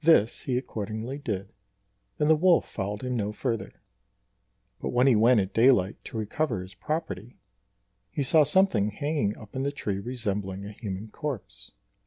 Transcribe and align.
This 0.00 0.44
he 0.44 0.56
accordingly 0.56 1.18
did, 1.18 1.50
and 2.18 2.30
the 2.30 2.34
wolf 2.34 2.66
followed 2.66 3.02
him 3.02 3.14
no 3.14 3.30
further; 3.30 3.74
but 4.80 4.88
when 4.88 5.06
he 5.06 5.14
went 5.14 5.38
at 5.38 5.52
daylight 5.52 6.02
to 6.04 6.16
recover 6.16 6.62
his 6.62 6.72
property, 6.72 7.36
he 8.10 8.22
saw 8.22 8.42
something 8.42 8.88
hanging 8.90 9.36
up 9.36 9.54
in 9.54 9.64
the 9.64 9.70
tree 9.70 9.98
resembling 9.98 10.64
a 10.64 10.72
human 10.72 11.08
corpse. 11.08 11.72